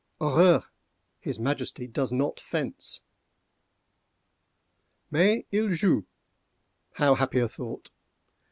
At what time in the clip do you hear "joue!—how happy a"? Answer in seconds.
5.73-7.47